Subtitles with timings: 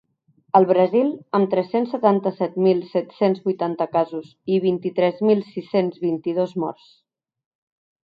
[0.59, 6.93] El Brasil, amb tres-cents setanta-set mil set-cents vuitanta casos i vint-i-tres mil sis-cents vint-i-dos morts.